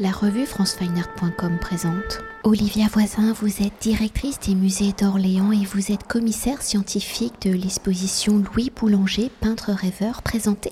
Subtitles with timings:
[0.00, 2.20] La revue francefineart.com présente.
[2.44, 8.38] Olivia Voisin, vous êtes directrice des musées d'Orléans et vous êtes commissaire scientifique de l'exposition
[8.38, 10.70] Louis Boulanger, peintre rêveur, présentée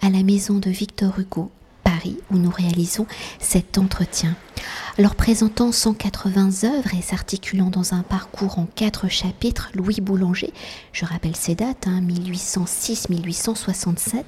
[0.00, 1.50] à la maison de Victor Hugo
[1.82, 3.06] Paris où nous réalisons
[3.38, 4.36] cet entretien.
[4.98, 10.52] Alors présentant 180 œuvres et s'articulant dans un parcours en quatre chapitres, Louis Boulanger,
[10.92, 14.22] je rappelle ses dates, 1806-1867, hein,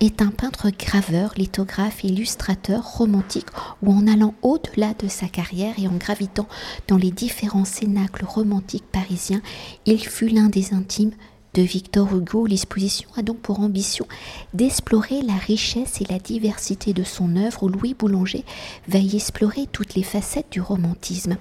[0.00, 3.46] est un peintre graveur, lithographe, illustrateur, romantique,
[3.82, 6.48] où en allant au-delà de sa carrière et en gravitant
[6.88, 9.42] dans les différents cénacles romantiques parisiens,
[9.86, 11.12] il fut l'un des intimes
[11.54, 14.06] de Victor Hugo, l'exposition a donc pour ambition
[14.54, 18.44] d'explorer la richesse et la diversité de son œuvre où Louis Boulanger
[18.88, 21.36] va y explorer toutes les facettes du romantisme.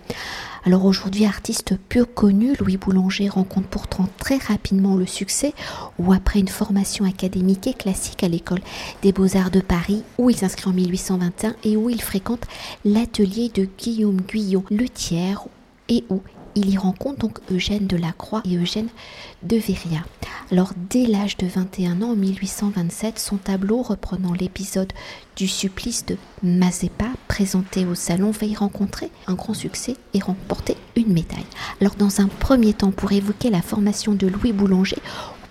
[0.65, 5.53] Alors aujourd'hui artiste peu connu, Louis Boulanger rencontre pourtant très rapidement le succès
[5.99, 8.61] où après une formation académique et classique à l'école
[9.01, 12.45] des beaux-arts de Paris où il s'inscrit en 1821 et où il fréquente
[12.83, 15.37] l'atelier de Guillaume Guyon Le Thiers
[15.87, 16.21] et où
[16.59, 18.89] il y rencontre donc Eugène de Lacroix et Eugène
[19.43, 20.03] de Véria.
[20.51, 24.91] Alors dès l'âge de 21 ans, en 1827, son tableau reprenant l'épisode
[25.35, 30.75] du supplice de Mazeppa, présenté au salon, va y rencontrer un grand succès et remporter
[30.95, 31.45] une médaille.
[31.79, 34.97] Alors dans un premier temps, pour évoquer la formation de Louis Boulanger,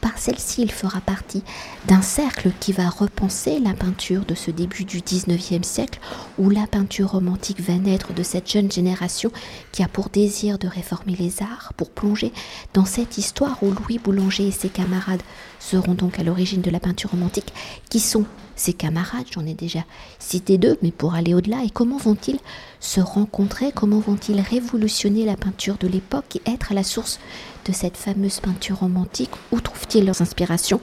[0.01, 1.43] par celle-ci, il fera partie
[1.87, 6.01] d'un cercle qui va repenser la peinture de ce début du 19e siècle,
[6.39, 9.31] où la peinture romantique va naître de cette jeune génération
[9.73, 12.33] qui a pour désir de réformer les arts, pour plonger
[12.75, 15.23] dans cette histoire où Louis Boulanger et ses camarades
[15.59, 17.53] seront donc à l'origine de la peinture romantique,
[17.91, 18.25] qui sont
[18.59, 19.85] ses camarades, j'en ai déjà
[20.19, 22.39] cité deux, mais pour aller au-delà, et comment vont-ils
[22.81, 27.21] se rencontrer, comment vont-ils révolutionner la peinture de l'époque et être à la source
[27.65, 30.81] de cette fameuse peinture romantique, où trouvent-ils leurs inspirations?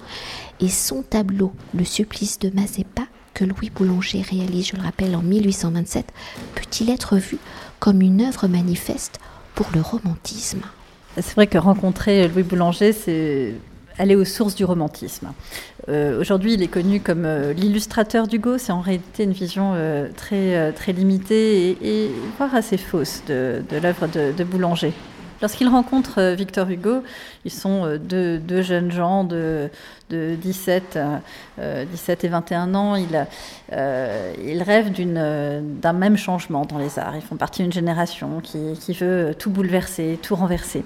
[0.60, 5.22] Et son tableau, Le supplice de Mazeppa, que Louis Boulanger réalise, je le rappelle, en
[5.22, 6.06] 1827,
[6.56, 7.38] peut-il être vu
[7.80, 9.20] comme une œuvre manifeste
[9.54, 10.62] pour le romantisme?
[11.16, 13.56] C'est vrai que rencontrer Louis Boulanger, c'est
[13.98, 15.32] aller aux sources du romantisme.
[15.88, 18.58] Euh, aujourd'hui, il est connu comme euh, l'illustrateur d'Hugo.
[18.58, 24.08] C'est en réalité une vision euh, très, très limitée et, voire assez fausse de, l'œuvre
[24.08, 24.94] de Boulanger.
[25.42, 27.04] Lorsqu'il rencontre Victor Hugo,
[27.44, 29.70] ils sont deux, jeunes gens de,
[30.10, 31.00] 17, 17
[31.60, 31.86] euh,
[32.24, 32.96] et 21 ans.
[32.96, 37.16] Ils, rêvent d'un même changement dans les arts.
[37.16, 40.84] Ils font partie d'une génération qui, veut tout bouleverser, tout renverser.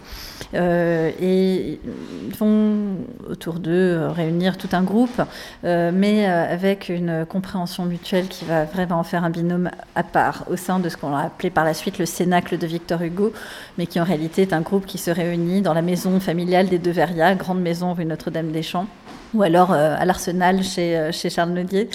[0.54, 1.80] et
[2.28, 2.98] ils vont
[3.30, 5.22] autour d'eux réunir tout un groupe,
[5.64, 10.56] mais avec une compréhension mutuelle qui va vraiment en faire un binôme à part au
[10.56, 13.34] sein de ce qu'on a appelé par la suite le Cénacle de Victor Hugo,
[13.78, 16.92] mais qui en réalité un groupe qui se réunit dans la maison familiale des deux
[16.92, 18.88] Verrias, grande maison rue Notre-Dame-des-Champs,
[19.34, 21.90] ou alors euh, à l'Arsenal chez, euh, chez Charles Nodier.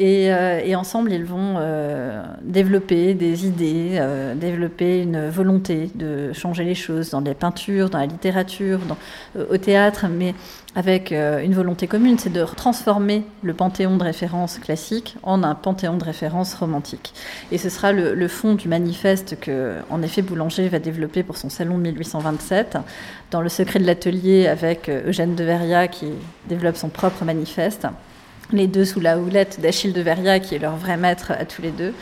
[0.00, 6.64] Euh, et, ensemble, ils vont euh, développer des idées, euh, développer une volonté de changer
[6.64, 8.80] les choses dans les peintures, dans la littérature,
[9.50, 10.34] au théâtre, mais
[10.74, 15.96] avec une volonté commune, c'est de transformer le panthéon de référence classique en un panthéon
[15.96, 17.14] de référence romantique.
[17.50, 21.48] Et ce sera le, fond du manifeste que, en effet, Boulanger va développer pour son
[21.48, 22.78] salon 1827,
[23.30, 26.06] dans le secret de l'atelier avec Eugène de Veria qui
[26.48, 27.86] développe son propre manifeste
[28.52, 31.62] les deux sous la houlette d'Achille de Veria, qui est leur vrai maître à tous
[31.62, 31.94] les deux.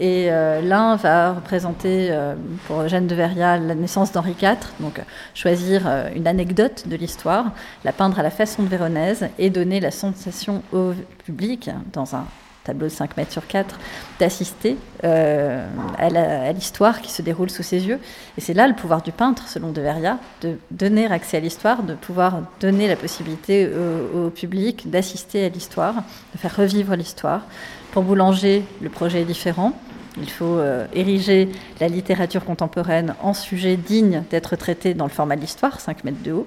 [0.00, 2.34] Et euh, l'un va représenter euh,
[2.66, 5.00] pour Jeanne de Veria la naissance d'Henri IV, donc
[5.34, 7.52] choisir euh, une anecdote de l'histoire,
[7.84, 10.92] la peindre à la façon de Véronèse et donner la sensation au
[11.24, 12.26] public dans un
[12.64, 13.78] tableau de 5 mètres sur 4,
[14.18, 15.66] d'assister euh,
[15.98, 18.00] à l'histoire qui se déroule sous ses yeux.
[18.38, 21.82] Et c'est là le pouvoir du peintre, selon De Veria, de donner accès à l'histoire,
[21.82, 23.68] de pouvoir donner la possibilité
[24.14, 25.94] au, public d'assister à l'histoire,
[26.32, 27.42] de faire revivre l'histoire.
[27.92, 29.72] Pour Boulanger, le projet est différent.
[30.16, 31.48] Il faut euh, ériger
[31.80, 36.22] la littérature contemporaine en sujet digne d'être traité dans le format de l'histoire, 5 mètres
[36.22, 36.46] de haut.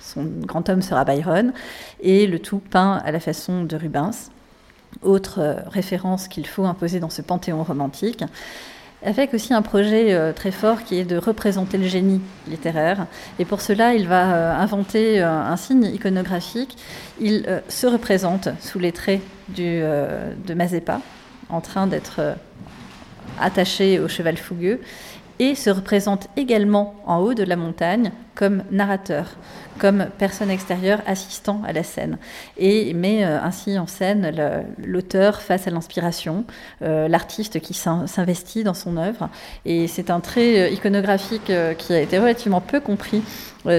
[0.00, 1.52] son grand homme sera Byron,
[2.00, 4.30] et le tout peint à la façon de Rubens.
[5.00, 8.24] Autre euh, référence qu'il faut imposer dans ce panthéon romantique
[9.04, 13.06] avec aussi un projet euh, très fort qui est de représenter le génie littéraire.
[13.40, 16.76] Et pour cela, il va euh, inventer un signe iconographique.
[17.20, 21.00] Il se représente sous les traits de Mazeppa,
[21.48, 22.36] en train d'être
[23.40, 24.80] attaché au cheval fougueux,
[25.42, 29.26] et se représente également en haut de la montagne comme narrateur,
[29.78, 32.16] comme personne extérieure assistant à la scène,
[32.56, 34.32] et met euh, ainsi en scène
[34.78, 36.44] l'auteur face à l'inspiration,
[36.82, 39.30] euh, l'artiste qui s'investit dans son œuvre.
[39.64, 43.22] Et c'est un trait euh, iconographique qui a été relativement peu compris,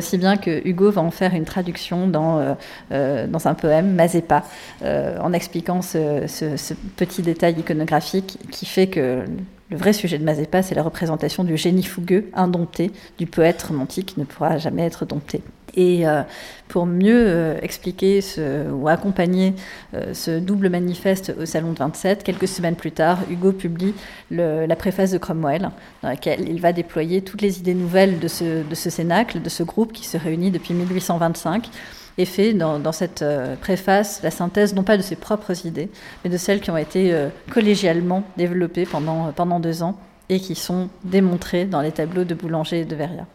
[0.01, 2.55] si bien que Hugo va en faire une traduction dans,
[2.89, 4.43] dans un poème, Mazepa,
[4.81, 9.25] en expliquant ce petit détail iconographique qui fait que
[9.69, 14.13] le vrai sujet de Mazepa, c'est la représentation du génie fougueux, indompté, du poète romantique
[14.13, 15.41] qui ne pourra jamais être dompté.
[15.75, 16.21] Et euh,
[16.67, 19.55] pour mieux euh, expliquer ce, ou accompagner
[19.95, 23.95] euh, ce double manifeste au Salon de 27, quelques semaines plus tard, Hugo publie
[24.29, 25.71] la préface de Cromwell,
[26.01, 29.49] dans laquelle il va déployer toutes les idées nouvelles de ce, de ce cénacle, de
[29.49, 31.69] ce groupe qui se réunit depuis 1825
[32.17, 35.89] et fait dans, cette euh, préface la synthèse non pas de ses propres idées,
[36.23, 39.97] mais de celles qui ont été euh, collégialement développées pendant, pendant deux ans
[40.29, 43.25] et qui sont démontrées dans les tableaux de Boulanger et de Verrières.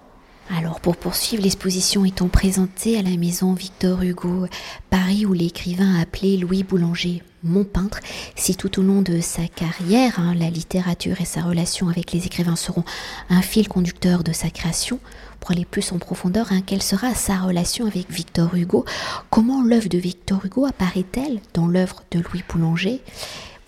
[0.56, 4.46] Alors pour poursuivre, l'exposition étant présentée à la maison Victor Hugo,
[4.88, 8.00] Paris, où l'écrivain appelé Louis Boulanger mon peintre,
[8.34, 12.26] si tout au long de sa carrière, hein, la littérature et sa relation avec les
[12.26, 12.84] écrivains seront
[13.30, 14.98] un fil conducteur de sa création,
[15.40, 18.84] pour aller plus en profondeur, hein, quelle sera sa relation avec Victor Hugo?
[19.30, 23.00] Comment l'œuvre de Victor Hugo apparaît-elle dans l'œuvre de Louis Boulanger?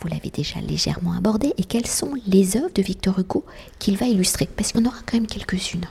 [0.01, 3.45] Vous l'avez déjà légèrement abordé, et quelles sont les œuvres de Victor Hugo
[3.79, 4.49] qu'il va illustrer?
[4.57, 5.87] Parce qu'on aura quand même quelques-unes.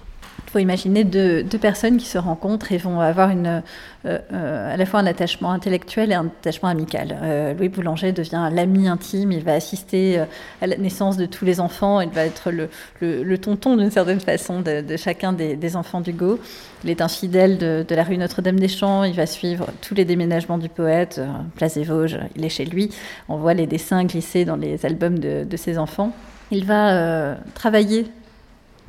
[0.50, 3.62] Il faut imaginer deux, personnes qui se rencontrent et vont avoir une,
[4.08, 7.20] euh, euh, à la fois un attachement intellectuel et un attachement amical.
[7.22, 10.26] Euh, Louis Boulanger devient l'ami intime, il va assister
[10.60, 12.70] à la naissance de tous les enfants, il va être le,
[13.00, 16.40] le, tonton d'une certaine façon de, chacun des, enfants d'Hugo.
[16.84, 20.70] Il est un fidèle de, la rue Notre-Dame-des-Champs, il va suivre tous les déménagements du
[20.70, 21.22] poète,
[21.58, 22.90] Place des Vosges, il est chez lui,
[23.28, 26.12] on voit les dessins glisser dans les albums de, ses enfants.
[26.50, 28.08] Il va travailler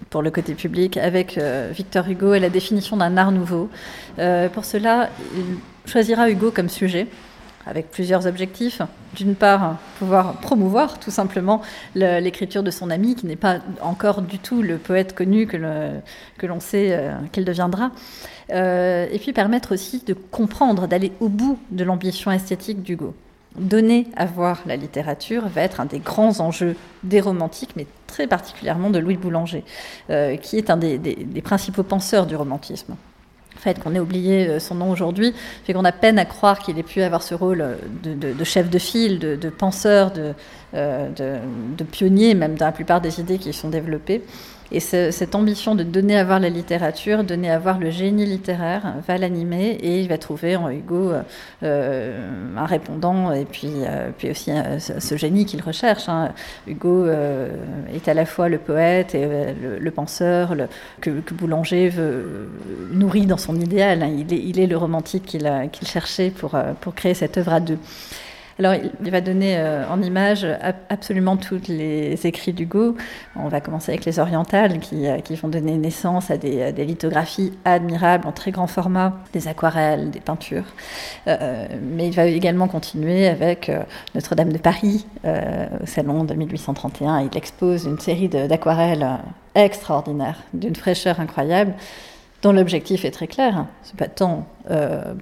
[0.08, 3.68] pour le côté public avec euh, Victor Hugo et la définition d'un art nouveau.
[4.18, 7.06] Euh, pour cela, il choisira Hugo comme sujet
[7.66, 8.80] avec plusieurs objectifs.
[9.14, 11.60] D'une part, pouvoir promouvoir tout simplement
[11.94, 16.60] l'écriture de son ami, qui n'est pas encore du tout le poète connu que l'on
[16.60, 17.90] sait euh, qu'elle deviendra.
[18.48, 23.14] et puis permettre aussi de comprendre, d'aller au bout de l'ambition esthétique d'Hugo
[23.56, 28.26] donner à voir la littérature va être un des grands enjeux des romantiques, mais très
[28.26, 29.64] particulièrement de Louis Boulanger,
[30.10, 30.98] euh, qui est un des,
[31.42, 32.96] principaux penseurs du romantisme.
[33.56, 36.78] Fait qu'on ait oublié euh, son nom aujourd'hui fait qu'on a peine à croire qu'il
[36.78, 40.12] ait pu avoir ce rôle de, chef de file, de, penseur,
[40.74, 41.08] euh,
[41.76, 44.22] de, pionnier, même dans la plupart des idées qui sont développées.
[44.72, 48.94] Et cette ambition de donner à voir la littérature, donner à voir le génie littéraire,
[49.06, 51.12] va l'animer et il va trouver en Hugo
[51.62, 56.08] euh, un répondant et puis, euh, puis aussi euh, ce génie qu'il recherche.
[56.08, 56.32] Hein.
[56.68, 60.54] Hugo est à la fois le poète et le, penseur
[61.00, 61.92] que, Boulanger
[62.92, 64.02] nourrit dans son idéal.
[64.02, 64.10] Hein.
[64.16, 67.78] Il, est, il, est, le romantique qu'il cherchait pour, pour créer cette œuvre à deux.
[68.60, 70.46] Alors, il va donner euh, en image
[70.90, 72.94] absolument tous les écrits d'Hugo.
[73.34, 78.28] On va commencer avec les orientales qui, euh, vont donner naissance à des, lithographies admirables
[78.28, 80.66] en très grand format, des aquarelles, des peintures.
[81.26, 83.72] Euh, mais il va également continuer avec
[84.14, 87.20] Notre-Dame de Paris au salon de 1831.
[87.32, 89.08] Il expose une série d'aquarelles
[89.54, 91.72] extraordinaires, d'une fraîcheur incroyable
[92.42, 93.64] dont l'objectif est très clair.
[93.84, 94.44] C'est pas tant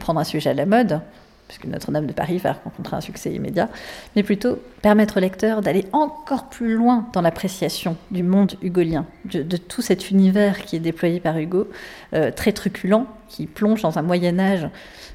[0.01, 1.01] prendre un sujet à la mode,
[1.49, 3.69] puisque Notre-Dame de Paris va rencontrer un succès immédiat,
[4.15, 9.57] mais plutôt permettre au lecteur d'aller encore plus loin dans l'appréciation du monde hugolien, de,
[9.57, 11.69] tout cet univers qui est déployé par Hugo,
[12.15, 14.69] euh, très truculent, qui plonge dans un Moyen Âge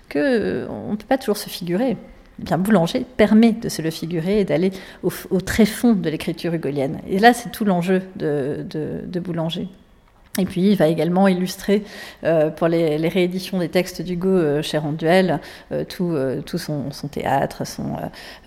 [0.10, 1.96] que euh, on ne peut pas toujours se figurer.
[2.40, 4.72] Eh bien, Boulanger permet de se le figurer et d'aller
[5.04, 7.00] au, au, très fond de l'écriture hugolienne.
[7.08, 9.68] Et là, c'est tout l'enjeu de Boulanger.
[10.40, 11.84] Et puis, il va également illustrer
[12.24, 15.40] euh, pour les, rééditions des textes d'Hugo euh, cher en duel
[15.72, 17.98] euh, tout, tout son, théâtre, son,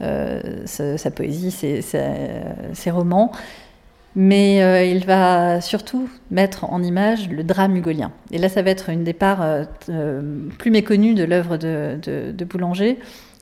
[0.01, 3.31] sa, poésie, ses, romans.
[4.19, 8.11] Mais il va surtout mettre en image le drame hugolien.
[8.33, 9.47] Et là, ça va être une des parts
[10.59, 12.99] plus méconnues de l'œuvre de, de Boulanger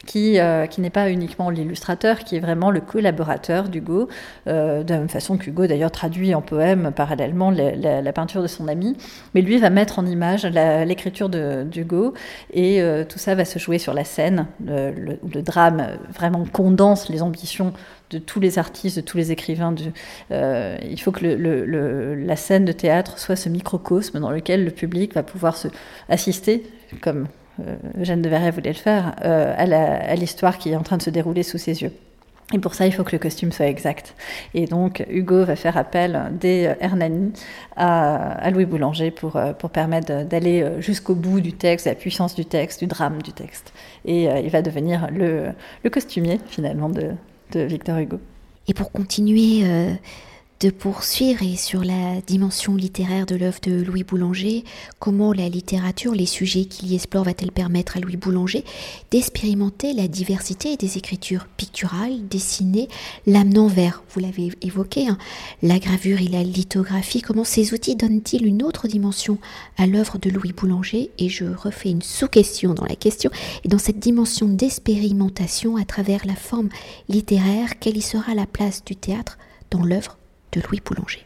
[0.07, 4.09] qui, euh, qui n'est pas uniquement l'illustrateur, qui est vraiment le collaborateur d'Hugo,
[4.47, 8.69] euh, de la même façon qu'Hugo d'ailleurs traduit en poème parallèlement la, peinture de son
[8.69, 8.97] ami.
[9.35, 12.15] Mais lui va mettre en image l'écriture d'Hugo
[12.53, 14.47] et euh, tout ça va se jouer sur la scène.
[14.65, 17.73] Le, le, drame vraiment condense les ambitions
[18.11, 19.75] de tous les artistes, de tous les écrivains.
[20.31, 25.23] il faut que la scène de théâtre soit ce microcosme dans lequel le public va
[25.23, 25.69] pouvoir se
[26.09, 26.63] assister
[27.01, 27.44] comme euh,
[28.01, 31.11] Jeanne de Verret voulait le faire, euh, à l'histoire qui est en train de se
[31.11, 31.93] dérouler sous ses yeux.
[32.53, 34.15] Et pour ça, il faut que le costume soit exact.
[34.53, 37.33] Et donc, Hugo va faire appel dès Hernani
[37.75, 42.35] à, Louis Boulanger pour, euh, pour permettre d'aller euh, jusqu'au bout du texte, la puissance
[42.35, 43.73] du texte, du drame du texte.
[44.05, 45.53] Et euh, il va devenir le,
[45.91, 47.13] costumier, finalement, de,
[47.53, 48.21] de, Victor Hugo.
[48.69, 49.65] Et pour continuer
[50.61, 54.65] de poursuivre et sur la dimension littéraire de l'œuvre de Louis Boulanger,
[54.99, 58.65] comment la littérature, les sujets qu'il y explore va-t-elle permettre à Louis Boulanger
[59.11, 62.89] d'expérimenter la diversité des écritures picturales, dessinées,
[63.27, 65.19] l'amenant vers, vous l'avez évoqué, hein,
[65.63, 69.39] la gravure et la lithographie, comment ces outils donnent-ils une autre dimension
[69.77, 71.11] à l'œuvre de Louis Boulanger?
[71.19, 73.31] Et je refais une sous-question dans la question,
[73.65, 76.69] et dans cette dimension d'expérimentation à travers la forme
[77.09, 79.39] littéraire, quelle y sera la place du théâtre
[79.71, 80.17] dans l'œuvre
[80.61, 81.25] Louis Boulanger.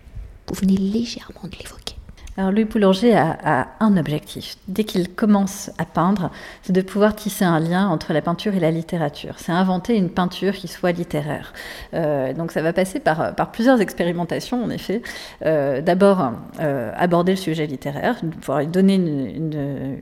[0.49, 1.99] Vous venez légèrement de l'évoquer.
[2.39, 4.55] Alors Louis Boulanger a, un objectif.
[4.69, 6.31] Dès qu'il commence à peindre,
[6.63, 9.35] c'est de pouvoir tisser un lien entre la peinture et la littérature.
[9.39, 11.53] C'est inventer une peinture qui soit littéraire.
[11.95, 15.03] Euh, donc ça va passer par, plusieurs expérimentations, en effet.
[15.45, 16.31] Euh, d'abord,
[16.61, 19.99] euh, aborder le sujet littéraire, pouvoir lui donner une,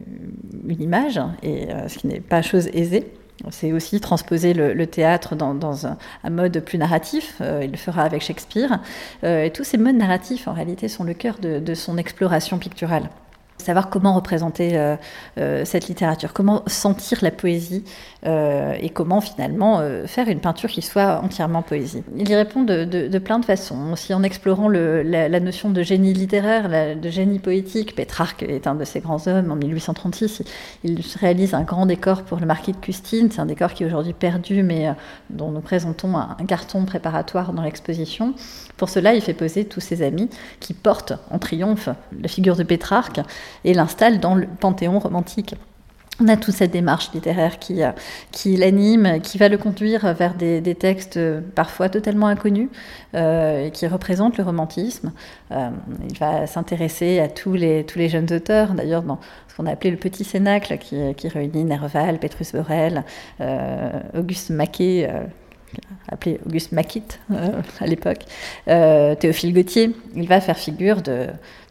[0.68, 3.11] une image, et ce qui n'est pas chose aisée.
[3.50, 7.37] C'est aussi transposer le, théâtre dans, un, mode plus narratif.
[7.40, 8.81] Euh, il le fera avec Shakespeare.
[9.25, 13.11] Euh, et tous ces modes narratifs, en réalité, sont le cœur de son exploration picturale
[13.59, 14.97] savoir comment représenter euh,
[15.39, 17.85] euh, cette littérature, comment sentir la poésie
[18.27, 22.03] euh, et comment finalement faire une peinture qui soit entièrement poésie.
[22.17, 26.97] Il y répond de, plein de façons, aussi en explorant la, notion de génie littéraire,
[26.97, 27.95] de génie poétique.
[27.95, 29.51] Pétrarque est un de ces grands hommes.
[29.51, 30.43] En 1836,
[30.85, 33.31] il, réalise un grand décor pour le marquis de Custine.
[33.31, 34.89] C'est un décor qui est aujourd'hui perdu, mais
[35.31, 38.35] dont nous présentons un carton préparatoire dans l'exposition.
[38.76, 40.28] Pour cela, il fait poser tous ses amis
[40.61, 41.88] qui portent en triomphe
[42.21, 43.21] la figure de Pétrarque
[43.64, 45.54] et l'installe dans le panthéon romantique.
[46.18, 47.90] On a toute cette démarche littéraire qui, euh,
[48.33, 51.21] qui l'anime, qui va le conduire vers des, textes
[51.54, 52.71] parfois totalement inconnus,
[53.14, 55.12] euh, et qui représentent le romantisme.
[55.52, 55.68] Euh,
[56.09, 59.99] il va s'intéresser à tous les, jeunes auteurs, d'ailleurs dans ce qu'on a appelé le
[59.99, 63.04] petit cénacle, qui, qui réunit Nerval, Petrus Borel,
[64.14, 65.11] Auguste Maquet
[66.09, 67.02] appelé Auguste Maquet
[67.80, 68.25] à l'époque,
[68.66, 71.26] Théophile Gautier, il va faire figure de,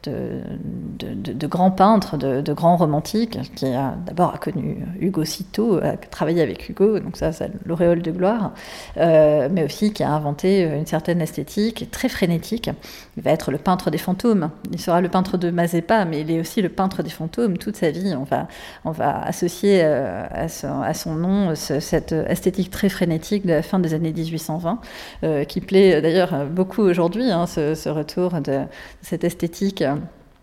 [0.08, 6.70] de, grands peintres, de, grands romantiques, qui a d'abord connu Hugo Citeau, a travaillé avec
[6.70, 8.52] Hugo, donc ça, c'est l'auréole de gloire,
[8.98, 12.70] euh, mais aussi qui a inventé une certaine esthétique très frénétique.
[13.18, 14.50] Il va être le peintre des fantômes.
[14.72, 17.76] Il sera le peintre de Mazeppa, mais il est aussi le peintre des fantômes toute
[17.76, 18.14] sa vie.
[18.18, 18.48] On va,
[18.84, 20.48] on va associer euh, à,
[20.94, 24.80] son, nom cette esthétique très frénétique de la fin des années 1820,
[25.24, 28.62] euh, qui plaît d'ailleurs beaucoup aujourd'hui, hein, ce, retour de
[29.02, 29.84] cette esthétique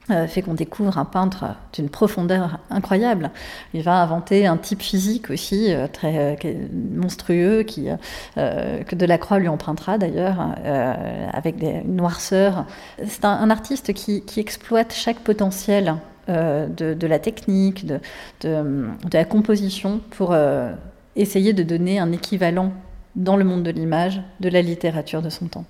[0.09, 3.31] fait qu'on découvre un peintre d'une profondeur incroyable.
[3.73, 6.55] Il va inventer un type physique aussi euh, très euh,
[6.93, 7.89] monstrueux qui,
[8.35, 10.55] que Delacroix lui empruntera d'ailleurs,
[11.33, 12.67] avec des, une noirceur.
[13.07, 15.97] C'est un, artiste qui, exploite chaque potentiel
[16.29, 18.01] de, la technique, de,
[18.43, 20.35] de, la composition pour
[21.17, 22.73] essayer de donner un équivalent
[23.17, 25.65] dans le monde de l'image de la littérature de son temps.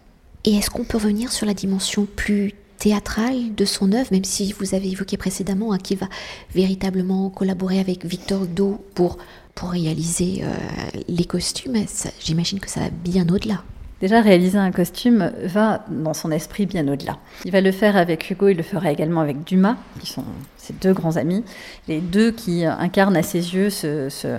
[0.44, 4.52] Et est-ce qu'on peut revenir sur la dimension plus théâtrale de son œuvre, même si
[4.58, 6.08] vous avez évoqué précédemment hein, qu'il va
[6.52, 9.18] véritablement collaborer avec Victor Do pour,
[9.54, 11.76] pour réaliser euh, les costumes.
[12.18, 13.62] J'imagine que ça va bien au-delà.
[14.00, 17.18] Déjà, réaliser un costume va dans son esprit bien au-delà.
[17.44, 20.24] Il va le faire avec Hugo, il le fera également avec Dumas, qui sont
[20.56, 21.44] ses deux grands amis,
[21.86, 24.38] les deux qui incarnent à ses yeux ce, ce,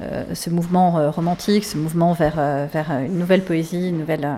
[0.00, 2.34] euh, mouvement euh, romantique, ce mouvement vers,
[2.66, 4.28] vers une nouvelle poésie, une nouvelle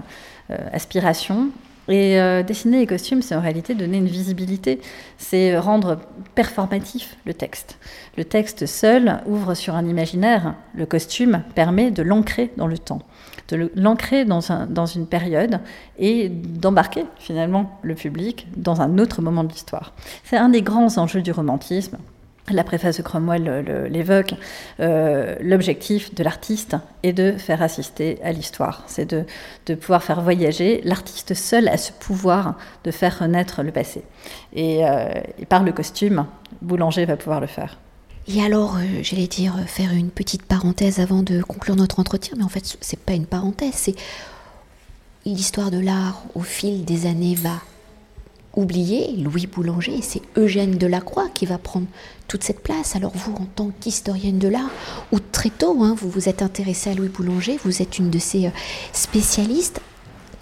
[0.70, 1.48] aspiration.
[1.88, 4.80] Et euh, dessiner les costumes, c'est en réalité donner une visibilité,
[5.16, 5.98] c'est rendre
[6.34, 7.78] performatif le texte.
[8.16, 13.00] Le texte seul ouvre sur un imaginaire, le costume permet de l'ancrer dans le temps,
[13.48, 15.60] de l'ancrer dans, un, dans une période
[15.98, 19.94] et d'embarquer finalement le public dans un autre moment de l'histoire.
[20.24, 21.96] C'est un des grands enjeux du romantisme,
[22.52, 24.34] la préface de Cromwell l'évoque,
[24.80, 30.80] euh, l'objectif de l'artiste est de faire assister à l'histoire, c'est de, pouvoir faire voyager.
[30.84, 34.02] L'artiste seul a ce pouvoir de faire renaître le passé.
[34.54, 35.08] Et, euh,
[35.48, 36.26] par le costume,
[36.62, 37.78] Boulanger va pouvoir le faire.
[38.26, 42.44] Et alors, euh, j'allais dire, faire une petite parenthèse avant de conclure notre entretien, mais
[42.44, 43.94] en fait, c'est pas une parenthèse, c'est
[45.24, 47.60] l'histoire de l'art au fil des années va
[48.58, 51.86] oublier Louis Boulanger, c'est Eugène Delacroix qui va prendre
[52.26, 52.96] toute cette place.
[52.96, 54.70] Alors vous, en tant qu'historienne de l'art,
[55.12, 58.18] ou très tôt, hein, vous vous êtes intéressée à Louis Boulanger, vous êtes une de
[58.18, 58.50] ses euh,
[58.92, 59.80] spécialistes.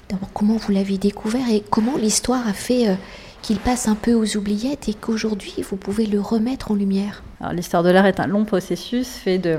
[0.08, 2.94] D'abord, comment vous l'avez découvert et comment l'histoire a fait euh,
[3.42, 7.22] qu'il passe un peu aux oubliettes et qu'aujourd'hui, vous pouvez le remettre en lumière?
[7.52, 9.58] L'histoire de l'art est un long processus fait de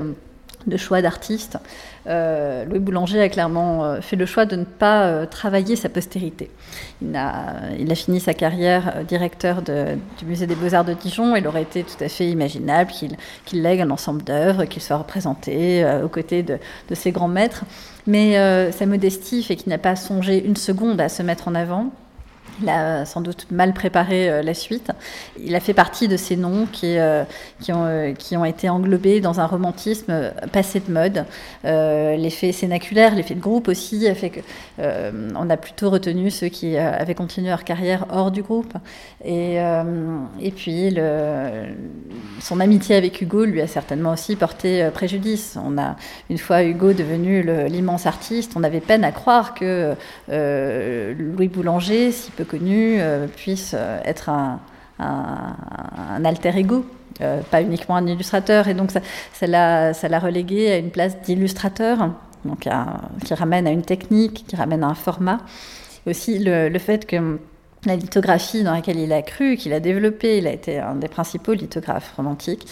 [0.66, 1.58] de choix d'artistes.
[2.06, 5.88] Euh, Louis Boulanger a clairement euh, fait le choix de ne pas euh, travailler sa
[5.88, 6.50] postérité.
[7.02, 11.36] Il a, il a fini sa carrière directeur du Musée des Beaux-Arts de Dijon.
[11.36, 12.90] Il aurait été tout à fait imaginable
[13.44, 17.64] qu'il lègue un ensemble d'œuvres, qu'il soit représenté aux côtés de, de, ses grands maîtres.
[18.06, 21.90] Mais sa modestie fait qu'il n'a pas songé une seconde à se mettre en avant.
[22.60, 24.90] Il a sans doute mal préparé euh, la suite.
[25.42, 27.24] Il a fait partie de ces noms qui, euh,
[27.70, 31.24] euh, ont été englobés dans un romantisme passé de mode.
[31.64, 34.40] l'effet scénaculaire, l'effet de groupe aussi, a fait que
[34.78, 38.74] on a plutôt retenu ceux qui avaient continué leur carrière hors du groupe.
[39.24, 39.58] Et,
[40.54, 40.96] puis,
[42.40, 45.58] son amitié avec Hugo lui a certainement aussi porté préjudice.
[45.64, 45.96] On a,
[46.30, 49.94] une fois Hugo devenu l'immense artiste, on avait peine à croire que
[50.28, 54.60] Louis Boulanger, si peu connu euh, puisse euh, être un,
[56.24, 56.84] alter ego.
[57.20, 62.10] Euh, pas uniquement un illustrateur, et donc ça l'a relégué à une place d'illustrateur,
[62.44, 62.68] donc
[63.24, 65.38] qui ramène à une technique, qui ramène à un format.
[66.06, 67.40] aussi le, fait que
[67.86, 71.08] la lithographie dans laquelle il a cru, qu'il a développé, il a été un des
[71.08, 72.68] principaux lithographes romantiques,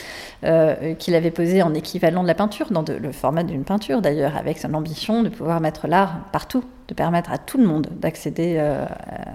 [0.99, 4.59] qu'il avait posé en équivalent de la peinture, dans le format d'une peinture d'ailleurs, avec
[4.59, 8.85] son ambition de pouvoir mettre l'art partout, de permettre à tout le monde d'accéder euh,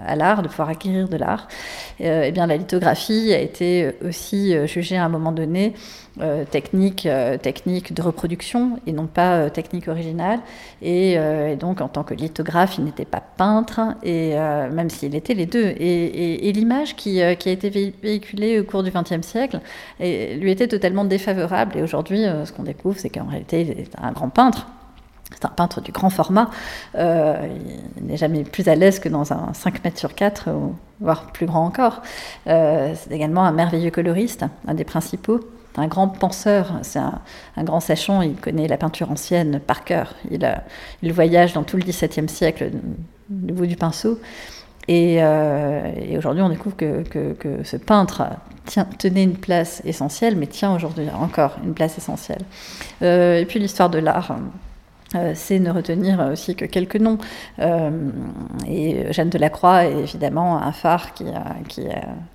[0.06, 1.48] à l'art, de pouvoir acquérir de l'art.
[2.00, 5.74] Euh, eh bien, la lithographie a été aussi jugée à un moment donné
[6.50, 7.08] technique,
[7.40, 10.40] technique de reproduction et non pas technique originale.
[10.82, 11.16] Et,
[11.58, 15.72] donc, en tant que lithographe, il n'était pas peintre, et même s'il était les deux.
[15.78, 19.60] Et, l'image qui, a été véhiculée au cours du XXe siècle
[20.00, 21.78] lui était totalement défavorable.
[21.78, 24.66] Et aujourd'hui, ce qu'on découvre, c'est qu'en réalité, il est un grand peintre
[25.34, 26.50] c'est un peintre du grand format.
[26.96, 27.48] Euh,
[27.96, 30.50] il n'est jamais plus à l'aise que dans un 5 mètres sur 4,
[31.00, 32.02] voire plus grand encore.
[32.46, 35.40] Euh, c'est également un merveilleux coloriste, un des principaux.
[35.76, 40.14] Un grand penseur, c'est un, grand sachant, il connaît la peinture ancienne par cœur.
[40.30, 40.46] Il,
[41.02, 42.70] il voyage dans tout le XVIIe siècle
[43.30, 44.20] du bout du pinceau.
[44.90, 48.24] Euh, et, aujourd'hui, on découvre que, que, ce peintre
[48.66, 52.42] tient, tenait une place essentielle, mais tient aujourd'hui encore une place essentielle.
[53.00, 54.36] et puis l'histoire de l'art.
[55.14, 57.18] Euh, c'est ne retenir aussi que quelques noms.
[57.58, 57.90] Euh,
[58.66, 61.56] et Jeanne de la Croix est évidemment un phare qui a,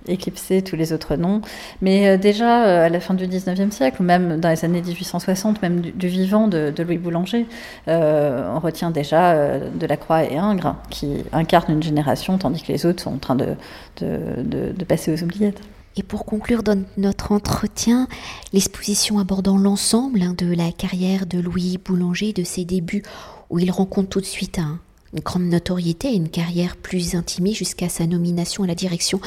[0.06, 1.40] éclipsé tous les autres noms.
[1.82, 5.62] Mais euh, déjà à la fin du 19e siècle, ou même dans les années 1860,
[5.62, 7.46] même du, vivant de, Louis Boulanger,
[7.86, 12.86] on retient déjà de la Croix et Ingres, qui incarnent une génération, tandis que les
[12.86, 15.60] autres sont en train de passer aux oubliettes.
[15.96, 16.62] Et pour conclure
[16.96, 18.06] notre entretien,
[18.52, 23.02] l'exposition abordant l'ensemble hein, de la carrière de Louis Boulanger, de ses débuts,
[23.50, 24.60] où il rencontre tout de suite
[25.12, 29.20] une grande notoriété, une carrière plus intimée jusqu'à sa nomination à la direction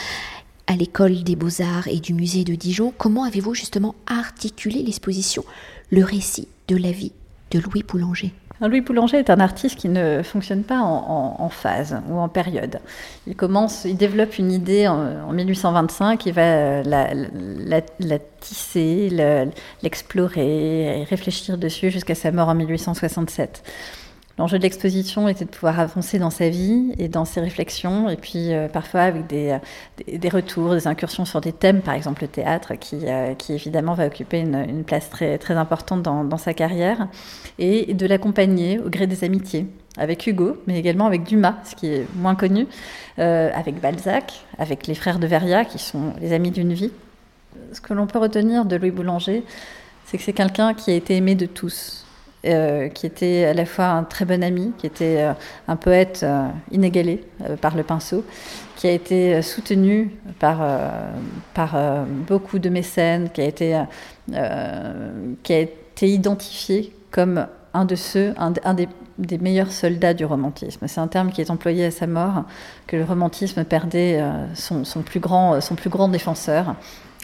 [0.67, 2.93] à l'école des beaux-arts et du musée de Dijon.
[2.97, 5.43] Comment avez-vous justement articulé l'exposition,
[5.89, 7.11] le récit de la vie
[7.51, 8.33] de Louis Boulanger?
[8.67, 12.79] Louis Boulanger est un artiste qui ne fonctionne pas en, phase ou en période.
[13.27, 19.09] Il commence, il développe une idée en, 1825, il va la, tisser,
[19.81, 23.63] l'explorer, réfléchir dessus jusqu'à sa mort en 1867.
[24.37, 28.15] L'enjeu de l'exposition était de pouvoir avancer dans sa vie et dans ses réflexions, et
[28.15, 29.57] puis euh, parfois avec des,
[30.07, 33.93] des, retours, des incursions sur des thèmes, par exemple le théâtre, qui, euh, qui évidemment
[33.93, 37.07] va occuper une, place très, très importante dans, sa carrière,
[37.59, 39.67] et de l'accompagner au gré des amitiés
[39.97, 42.67] avec Hugo, mais également avec Dumas, ce qui est moins connu,
[43.19, 46.91] euh, avec Balzac, avec les frères de Veria, qui sont les amis d'une vie.
[47.73, 49.43] Ce que l'on peut retenir de Louis Boulanger,
[50.05, 52.05] c'est que c'est quelqu'un qui a été aimé de tous,
[52.43, 55.33] euh, qui était à la fois un très bon ami, qui était euh,
[55.67, 57.23] un poète euh, inégalé
[57.61, 58.25] par le pinceau,
[58.75, 60.59] qui a été soutenu par,
[61.53, 61.77] par
[62.27, 63.79] beaucoup de mécènes, qui a été,
[65.43, 70.87] qui a été identifié comme un de ceux, un, des, des, meilleurs soldats du romantisme.
[70.87, 72.45] C'est un terme qui est employé à sa mort,
[72.87, 74.19] que le romantisme perdait
[74.55, 76.75] son, son, plus, grand, son plus grand défenseur.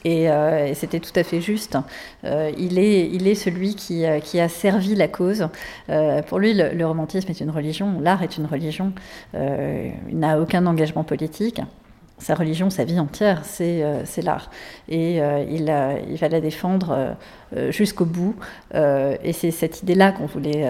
[0.05, 1.77] Euh, et, c'était tout à fait juste.
[2.23, 5.47] Euh, il, est, il est celui qui, euh, qui a servi la cause.
[6.27, 8.93] pour lui, le, romantisme est une religion, l'art est une religion.
[9.33, 11.61] il n'a aucun engagement politique
[12.19, 14.49] sa religion, sa vie entière, c'est euh, l'art.
[14.89, 15.65] Et euh, il,
[16.17, 17.15] va la défendre
[17.55, 18.35] euh, jusqu'au bout.
[18.73, 20.69] et c'est cette idée-là qu'on voulait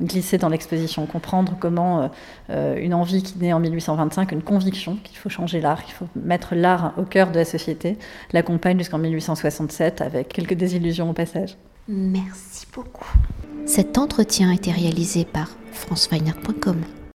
[0.00, 2.10] glisser dans l'exposition, comprendre comment
[2.48, 6.54] une envie qui naît en 1825, une conviction qu'il faut changer l'art, qu'il faut mettre
[6.54, 7.98] l'art au cœur de la société,
[8.32, 11.56] l'accompagne jusqu'en 1867 avec quelques désillusions au passage.
[11.88, 13.12] Merci beaucoup.
[13.66, 16.76] Cet entretien a été réalisé par franceweiner.com.